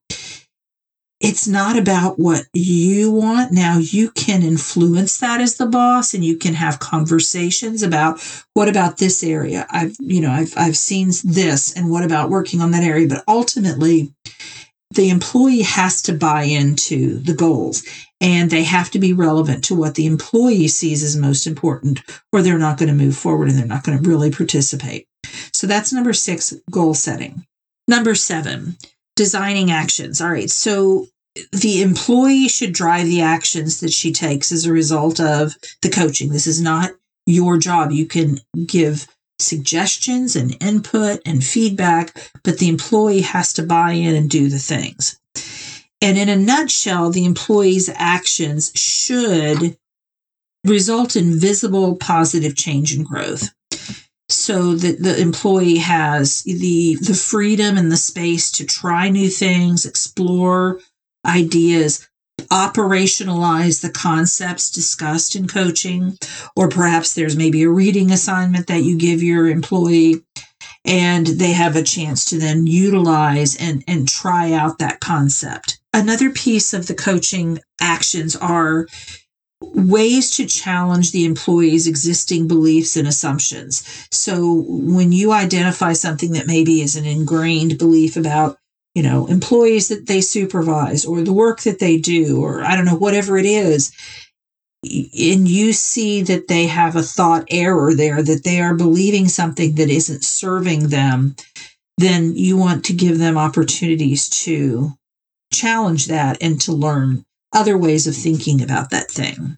it's 1.26 1.48
not 1.48 1.78
about 1.78 2.20
what 2.20 2.46
you 2.54 3.12
want. 3.12 3.52
Now 3.52 3.78
you 3.78 4.12
can 4.12 4.44
influence 4.44 5.18
that 5.18 5.42
as 5.42 5.58
the 5.58 5.66
boss 5.66 6.14
and 6.14 6.24
you 6.24 6.38
can 6.38 6.54
have 6.54 6.80
conversations 6.80 7.82
about 7.82 8.22
what 8.54 8.70
about 8.70 8.98
this 8.98 9.24
area? 9.24 9.66
I've, 9.70 9.96
you 10.00 10.22
know, 10.22 10.32
I've, 10.32 10.54
I've 10.56 10.78
seen 10.78 11.12
this 11.24 11.76
and 11.76 11.90
what 11.90 12.04
about 12.04 12.30
working 12.30 12.62
on 12.62 12.72
that 12.72 12.84
area? 12.84 13.08
But 13.08 13.24
ultimately, 13.28 14.14
the 14.92 15.10
employee 15.10 15.64
has 15.64 16.02
to 16.04 16.14
buy 16.14 16.44
into 16.44 17.20
the 17.20 17.34
goals 17.34 17.84
and 18.22 18.50
they 18.50 18.64
have 18.64 18.92
to 18.92 19.00
be 19.00 19.14
relevant 19.14 19.64
to 19.66 19.76
what 19.76 19.96
the 19.96 20.06
employee 20.06 20.68
sees 20.68 21.04
as 21.04 21.18
most 21.18 21.48
important, 21.48 22.02
or 22.32 22.42
they're 22.42 22.58
not 22.58 22.78
going 22.78 22.90
to 22.90 22.96
move 22.96 23.18
forward 23.18 23.50
and 23.50 23.58
they're 23.58 23.66
not 23.66 23.84
going 23.84 24.02
to 24.02 24.10
really 24.10 24.32
participate. 24.32 25.08
So 25.54 25.68
that's 25.68 25.92
number 25.92 26.14
six 26.14 26.54
goal 26.72 26.94
setting. 26.94 27.46
Number 27.88 28.16
seven, 28.16 28.78
designing 29.16 29.72
actions. 29.72 30.22
All 30.22 30.30
right. 30.30 30.50
So 30.50 31.08
the 31.52 31.82
employee 31.82 32.48
should 32.48 32.74
drive 32.74 33.06
the 33.08 33.22
actions 33.22 33.80
that 33.82 33.92
she 33.92 34.12
takes 34.12 34.52
as 34.52 34.66
a 34.66 34.74
result 34.74 35.20
of 35.20 35.56
the 35.82 35.90
coaching. 35.90 36.30
This 36.30 36.48
is 36.48 36.62
not 36.62 36.92
your 37.26 37.58
job. 37.58 37.92
You 37.92 38.06
can 38.06 38.40
give 38.66 39.08
suggestions 39.40 40.36
and 40.36 40.56
input 40.62 41.20
and 41.26 41.44
feedback, 41.44 42.32
but 42.44 42.60
the 42.60 42.70
employee 42.70 43.22
has 43.22 43.52
to 43.54 43.64
buy 43.64 43.92
in 43.92 44.16
and 44.16 44.30
do 44.30 44.50
the 44.50 44.60
things. 44.60 45.20
And 46.02 46.18
in 46.18 46.30
a 46.30 46.36
nutshell, 46.36 47.10
the 47.10 47.26
employee's 47.26 47.90
actions 47.96 48.72
should 48.76 49.78
result 50.64 51.16
in 51.16 51.40
visible 51.40 51.96
positive 51.96 52.56
change 52.56 52.94
and 52.94 53.06
growth 53.06 53.54
so 54.28 54.76
that 54.76 55.02
the 55.02 55.20
employee 55.20 55.78
has 55.78 56.42
the 56.44 56.96
the 56.96 57.14
freedom 57.14 57.78
and 57.78 57.92
the 57.92 57.98
space 57.98 58.50
to 58.52 58.66
try 58.66 59.08
new 59.10 59.30
things 59.30 59.86
explore 59.86 60.80
ideas 61.26 62.08
operationalize 62.52 63.82
the 63.82 63.90
concepts 63.90 64.70
discussed 64.70 65.36
in 65.36 65.48
coaching 65.48 66.18
or 66.56 66.68
perhaps 66.68 67.14
there's 67.14 67.38
maybe 67.38 67.64
a 67.64 67.70
reading 67.70 68.12
assignment 68.12 68.68
that 68.68 68.84
you 68.84 68.98
give 68.98 69.24
your 69.24 69.48
employee 69.48 70.24
and 70.84 71.26
they 71.26 71.54
have 71.54 71.76
a 71.76 71.82
chance 71.82 72.26
to 72.26 72.38
then 72.38 72.68
utilize 72.68 73.56
and, 73.56 73.84
and 73.88 74.08
try 74.08 74.52
out 74.52 74.78
that 74.80 75.00
concept 75.00 75.80
another 75.96 76.30
piece 76.30 76.74
of 76.74 76.88
the 76.88 76.94
coaching 76.94 77.60
actions 77.80 78.36
are 78.36 78.88
ways 79.62 80.32
to 80.32 80.46
challenge 80.46 81.12
the 81.12 81.26
employee's 81.26 81.88
existing 81.88 82.48
beliefs 82.48 82.96
and 82.98 83.08
assumptions. 83.08 84.08
So 84.12 84.66
when 84.68 85.12
you 85.12 85.32
identify 85.32 85.94
something 85.94 86.34
that 86.34 86.48
maybe 86.48 86.82
is 86.82 86.96
an 86.96 87.06
ingrained 87.06 87.78
belief 87.78 88.18
about, 88.18 88.58
you 88.96 89.04
know, 89.04 89.28
employees 89.28 89.90
that 89.90 90.08
they 90.08 90.22
supervise 90.22 91.06
or 91.06 91.22
the 91.22 91.34
work 91.34 91.62
that 91.62 91.80
they 91.80 91.98
do, 91.98 92.42
or 92.42 92.64
I 92.64 92.76
don't 92.76 92.86
know, 92.86 92.96
whatever 92.96 93.38
it 93.38 93.46
is, 93.46 93.92
and 94.84 95.48
you 95.48 95.74
see 95.74 96.22
that 96.24 96.48
they 96.48 96.68
have 96.68 96.96
a 96.96 97.04
thought 97.04 97.46
error 97.50 97.94
there, 97.94 98.24
that 98.24 98.44
they 98.44 98.62
are 98.62 98.74
believing 98.74 99.28
something 99.28 99.76
that 99.76 99.90
isn't 99.90 100.24
serving 100.24 100.90
them, 100.90 101.36
then 101.98 102.36
you 102.36 102.56
want 102.58 102.86
to 102.86 102.94
give 102.94 103.18
them 103.18 103.38
opportunities 103.38 104.30
to 104.30 104.92
challenge 105.52 106.08
that 106.08 106.38
and 106.42 106.62
to 106.62 106.72
learn 106.72 107.26
other 107.54 107.78
ways 107.78 108.08
of 108.08 108.16
thinking 108.16 108.62
about 108.62 108.92
that 108.92 109.10
thing. 109.10 109.58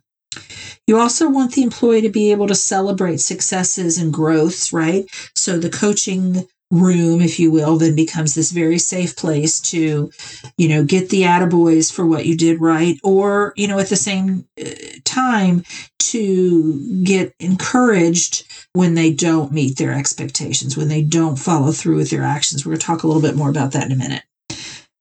You 0.85 0.97
also 0.97 1.29
want 1.29 1.53
the 1.53 1.63
employee 1.63 2.01
to 2.01 2.09
be 2.09 2.31
able 2.31 2.47
to 2.47 2.55
celebrate 2.55 3.17
successes 3.17 3.97
and 3.97 4.13
growths, 4.13 4.71
right? 4.71 5.05
So 5.35 5.57
the 5.57 5.69
coaching 5.69 6.47
room, 6.71 7.21
if 7.21 7.39
you 7.39 7.51
will, 7.51 7.77
then 7.77 7.95
becomes 7.95 8.35
this 8.35 8.51
very 8.51 8.77
safe 8.77 9.15
place 9.15 9.59
to, 9.59 10.11
you 10.57 10.67
know, 10.67 10.83
get 10.83 11.09
the 11.09 11.23
attaboys 11.23 11.91
for 11.91 12.05
what 12.05 12.25
you 12.25 12.35
did 12.35 12.59
right, 12.59 12.97
or, 13.03 13.53
you 13.55 13.67
know, 13.67 13.79
at 13.79 13.89
the 13.89 13.95
same 13.95 14.45
uh, 14.59 14.69
time 15.05 15.63
to 15.99 17.03
get 17.03 17.33
encouraged 17.39 18.45
when 18.73 18.95
they 18.95 19.13
don't 19.13 19.51
meet 19.51 19.77
their 19.77 19.93
expectations, 19.93 20.77
when 20.77 20.87
they 20.87 21.01
don't 21.01 21.37
follow 21.37 21.71
through 21.71 21.97
with 21.97 22.09
their 22.09 22.23
actions. 22.23 22.65
We're 22.65 22.71
going 22.71 22.79
to 22.79 22.85
talk 22.85 23.03
a 23.03 23.07
little 23.07 23.21
bit 23.21 23.35
more 23.35 23.49
about 23.49 23.71
that 23.73 23.85
in 23.85 23.91
a 23.91 23.95
minute. 23.95 24.23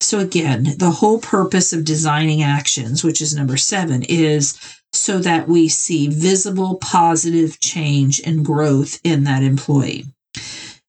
So, 0.01 0.19
again, 0.19 0.75
the 0.79 0.91
whole 0.91 1.19
purpose 1.19 1.73
of 1.73 1.85
designing 1.85 2.43
actions, 2.43 3.03
which 3.03 3.21
is 3.21 3.35
number 3.35 3.57
seven, 3.57 4.03
is 4.03 4.59
so 4.93 5.19
that 5.19 5.49
we 5.49 5.69
see 5.69 6.09
visible 6.09 6.77
positive 6.77 7.59
change 7.61 8.21
and 8.25 8.45
growth 8.45 9.01
in 9.05 9.25
that 9.25 9.43
employee. 9.43 10.07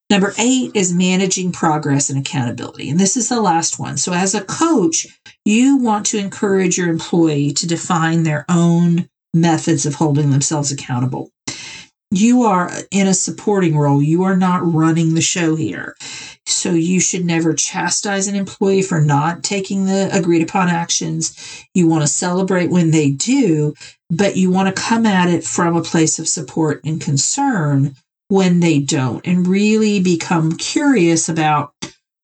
Number 0.09 0.33
eight 0.37 0.71
is 0.73 0.93
managing 0.93 1.51
progress 1.51 2.09
and 2.09 2.19
accountability. 2.19 2.89
And 2.89 2.99
this 2.99 3.17
is 3.17 3.27
the 3.27 3.41
last 3.41 3.77
one. 3.77 3.97
So, 3.97 4.13
as 4.13 4.33
a 4.33 4.43
coach, 4.43 5.07
you 5.43 5.77
want 5.77 6.05
to 6.07 6.17
encourage 6.17 6.77
your 6.77 6.89
employee 6.89 7.51
to 7.53 7.67
define 7.67 8.23
their 8.23 8.45
own 8.47 9.09
methods 9.33 9.85
of 9.85 9.95
holding 9.95 10.31
themselves 10.31 10.71
accountable 10.71 11.31
you 12.11 12.43
are 12.43 12.71
in 12.91 13.07
a 13.07 13.13
supporting 13.13 13.77
role. 13.77 14.01
You 14.01 14.23
are 14.23 14.37
not 14.37 14.73
running 14.73 15.13
the 15.13 15.21
show 15.21 15.55
here. 15.55 15.95
So 16.45 16.71
you 16.71 17.01
should 17.01 17.25
never 17.25 17.53
chastise 17.53 18.27
an 18.27 18.35
employee 18.35 18.81
for 18.81 19.01
not 19.01 19.43
taking 19.43 19.85
the 19.85 20.09
agreed 20.13 20.41
upon 20.41 20.69
actions. 20.69 21.65
You 21.73 21.87
want 21.87 22.03
to 22.03 22.07
celebrate 22.07 22.69
when 22.69 22.91
they 22.91 23.11
do, 23.11 23.73
but 24.09 24.37
you 24.37 24.49
want 24.49 24.73
to 24.73 24.81
come 24.81 25.05
at 25.05 25.29
it 25.29 25.43
from 25.43 25.75
a 25.75 25.83
place 25.83 26.19
of 26.19 26.27
support 26.27 26.81
and 26.85 27.01
concern 27.01 27.95
when 28.29 28.59
they 28.59 28.79
don't 28.79 29.25
and 29.25 29.47
really 29.47 29.99
become 30.01 30.57
curious 30.57 31.29
about 31.29 31.73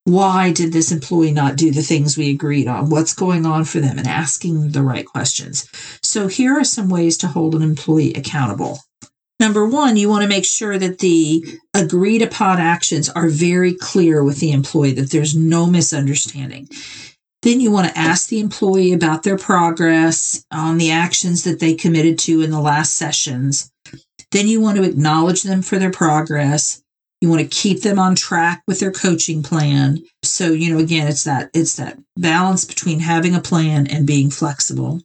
why 0.05 0.51
did 0.51 0.73
this 0.73 0.91
employee 0.91 1.31
not 1.31 1.55
do 1.55 1.71
the 1.71 1.81
things 1.81 2.17
we 2.17 2.29
agreed 2.29 2.67
on? 2.67 2.89
What's 2.89 3.13
going 3.13 3.45
on 3.45 3.63
for 3.63 3.79
them 3.79 3.97
and 3.97 4.07
asking 4.07 4.71
the 4.71 4.81
right 4.81 5.05
questions. 5.05 5.67
So 6.01 6.27
here 6.27 6.59
are 6.59 6.65
some 6.65 6.89
ways 6.89 7.15
to 7.17 7.27
hold 7.27 7.55
an 7.55 7.61
employee 7.61 8.13
accountable. 8.13 8.79
Number 9.39 9.65
one, 9.65 9.97
you 9.97 10.09
want 10.09 10.23
to 10.23 10.29
make 10.29 10.45
sure 10.45 10.77
that 10.77 10.99
the 10.99 11.43
agreed 11.73 12.21
upon 12.21 12.59
actions 12.59 13.09
are 13.09 13.29
very 13.29 13.73
clear 13.73 14.23
with 14.23 14.39
the 14.39 14.51
employee, 14.51 14.93
that 14.93 15.11
there's 15.11 15.35
no 15.35 15.65
misunderstanding. 15.65 16.69
Then 17.41 17.59
you 17.59 17.71
want 17.71 17.89
to 17.89 17.97
ask 17.97 18.29
the 18.29 18.39
employee 18.39 18.93
about 18.93 19.23
their 19.23 19.37
progress 19.37 20.45
on 20.51 20.77
the 20.77 20.91
actions 20.91 21.43
that 21.43 21.59
they 21.59 21.73
committed 21.73 22.19
to 22.19 22.41
in 22.41 22.51
the 22.51 22.61
last 22.61 22.95
sessions. 22.95 23.69
Then 24.33 24.47
you 24.47 24.59
want 24.59 24.77
to 24.77 24.83
acknowledge 24.83 25.43
them 25.43 25.61
for 25.61 25.77
their 25.77 25.91
progress. 25.91 26.81
You 27.21 27.29
want 27.29 27.41
to 27.41 27.47
keep 27.47 27.83
them 27.83 27.99
on 27.99 28.15
track 28.15 28.63
with 28.67 28.79
their 28.79 28.91
coaching 28.91 29.43
plan. 29.43 30.03
So, 30.23 30.51
you 30.51 30.73
know, 30.73 30.79
again, 30.79 31.07
it's 31.07 31.23
that 31.23 31.51
it's 31.53 31.75
that 31.75 31.99
balance 32.17 32.65
between 32.65 32.99
having 32.99 33.35
a 33.35 33.41
plan 33.41 33.85
and 33.85 34.07
being 34.07 34.31
flexible. 34.31 35.01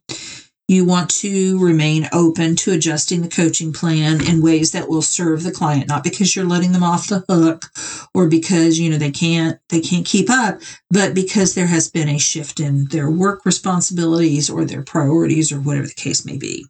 You 0.66 0.86
want 0.86 1.10
to 1.10 1.62
remain 1.62 2.08
open 2.10 2.56
to 2.56 2.72
adjusting 2.72 3.20
the 3.20 3.28
coaching 3.28 3.72
plan 3.72 4.26
in 4.26 4.42
ways 4.42 4.72
that 4.72 4.88
will 4.88 5.02
serve 5.02 5.42
the 5.42 5.52
client, 5.52 5.88
not 5.88 6.04
because 6.04 6.34
you're 6.34 6.46
letting 6.46 6.72
them 6.72 6.82
off 6.82 7.08
the 7.08 7.24
hook 7.28 7.66
or 8.14 8.28
because, 8.28 8.78
you 8.78 8.88
know, 8.88 8.98
they 8.98 9.10
can't 9.10 9.58
they 9.68 9.80
can't 9.80 10.06
keep 10.06 10.30
up, 10.30 10.60
but 10.90 11.14
because 11.14 11.54
there 11.54 11.66
has 11.66 11.90
been 11.90 12.08
a 12.08 12.18
shift 12.18 12.60
in 12.60 12.86
their 12.86 13.10
work 13.10 13.44
responsibilities 13.44 14.48
or 14.48 14.64
their 14.64 14.82
priorities 14.82 15.52
or 15.52 15.60
whatever 15.60 15.86
the 15.86 15.94
case 15.94 16.24
may 16.24 16.38
be. 16.38 16.66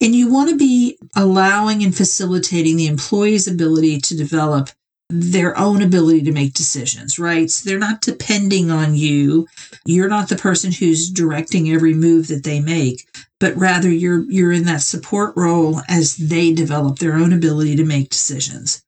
And 0.00 0.14
you 0.14 0.30
want 0.30 0.50
to 0.50 0.56
be 0.56 0.98
allowing 1.16 1.82
and 1.82 1.96
facilitating 1.96 2.76
the 2.76 2.86
employee's 2.86 3.48
ability 3.48 4.00
to 4.00 4.16
develop 4.16 4.70
their 5.10 5.56
own 5.58 5.82
ability 5.82 6.22
to 6.22 6.32
make 6.32 6.54
decisions, 6.54 7.18
right? 7.18 7.50
So 7.50 7.68
they're 7.68 7.78
not 7.78 8.00
depending 8.00 8.70
on 8.70 8.94
you. 8.94 9.46
You're 9.84 10.08
not 10.08 10.28
the 10.28 10.36
person 10.36 10.72
who's 10.72 11.10
directing 11.10 11.70
every 11.70 11.94
move 11.94 12.28
that 12.28 12.42
they 12.42 12.60
make, 12.60 13.06
but 13.38 13.54
rather 13.56 13.90
you're 13.90 14.24
you're 14.30 14.52
in 14.52 14.64
that 14.64 14.82
support 14.82 15.34
role 15.36 15.82
as 15.88 16.16
they 16.16 16.52
develop 16.52 16.98
their 16.98 17.14
own 17.14 17.32
ability 17.32 17.76
to 17.76 17.84
make 17.84 18.08
decisions. 18.08 18.82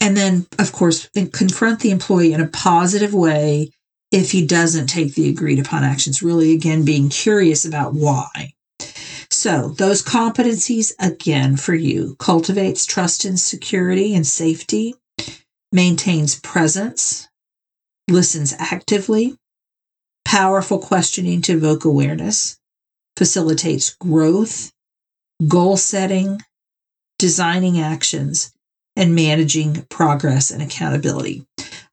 And 0.00 0.16
then 0.16 0.46
of 0.58 0.72
course 0.72 1.08
confront 1.32 1.80
the 1.80 1.90
employee 1.90 2.32
in 2.32 2.40
a 2.40 2.48
positive 2.48 3.12
way 3.12 3.70
if 4.10 4.32
he 4.32 4.44
doesn't 4.44 4.88
take 4.88 5.14
the 5.14 5.28
agreed 5.28 5.60
upon 5.60 5.84
actions, 5.84 6.22
really 6.22 6.52
again 6.52 6.84
being 6.84 7.10
curious 7.10 7.64
about 7.64 7.94
why. 7.94 8.52
So, 9.30 9.68
those 9.68 10.02
competencies 10.02 10.92
again 10.98 11.56
for 11.56 11.74
you 11.74 12.16
cultivates 12.18 12.84
trust 12.84 13.24
and 13.24 13.38
security 13.38 14.14
and 14.14 14.26
safety, 14.26 14.96
maintains 15.70 16.40
presence, 16.40 17.28
listens 18.08 18.54
actively, 18.58 19.36
powerful 20.24 20.80
questioning 20.80 21.42
to 21.42 21.52
evoke 21.52 21.84
awareness, 21.84 22.58
facilitates 23.16 23.94
growth, 23.94 24.72
goal 25.46 25.76
setting, 25.76 26.40
designing 27.18 27.78
actions, 27.78 28.52
and 28.96 29.14
managing 29.14 29.86
progress 29.90 30.50
and 30.50 30.60
accountability. 30.60 31.46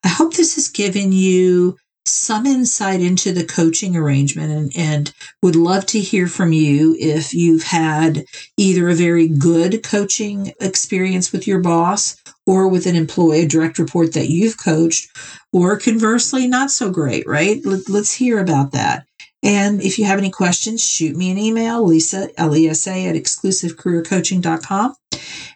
I 0.03 0.07
hope 0.07 0.33
this 0.33 0.55
has 0.55 0.69
given 0.69 1.11
you 1.11 1.77
some 2.07 2.45
insight 2.45 3.01
into 3.01 3.31
the 3.31 3.45
coaching 3.45 3.95
arrangement 3.95 4.51
and, 4.51 4.71
and 4.77 5.13
would 5.41 5.55
love 5.55 5.85
to 5.87 5.99
hear 5.99 6.27
from 6.27 6.53
you 6.53 6.95
if 6.99 7.33
you've 7.33 7.63
had 7.63 8.25
either 8.57 8.89
a 8.89 8.95
very 8.95 9.27
good 9.27 9.83
coaching 9.83 10.53
experience 10.59 11.31
with 11.31 11.47
your 11.47 11.59
boss 11.59 12.17
or 12.45 12.67
with 12.67 12.85
an 12.85 12.95
employee, 12.95 13.41
a 13.41 13.47
direct 13.47 13.77
report 13.77 14.13
that 14.13 14.29
you've 14.29 14.57
coached, 14.57 15.09
or 15.51 15.77
conversely, 15.77 16.47
not 16.47 16.71
so 16.71 16.89
great, 16.89 17.27
right? 17.27 17.59
Let, 17.65 17.89
us 17.89 18.13
hear 18.13 18.39
about 18.39 18.71
that. 18.71 19.05
And 19.43 19.81
if 19.81 19.99
you 19.99 20.05
have 20.05 20.17
any 20.17 20.31
questions, 20.31 20.83
shoot 20.83 21.15
me 21.15 21.29
an 21.29 21.37
email, 21.37 21.85
Lesa, 21.85 22.29
L-E-S-A 22.37 23.07
at 23.07 23.15
exclusivecareercoaching.com. 23.15 24.95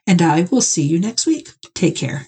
And 0.06 0.22
I 0.22 0.48
will 0.52 0.62
see 0.62 0.84
you 0.84 1.00
next 1.00 1.26
week. 1.26 1.50
Take 1.74 1.96
care. 1.96 2.28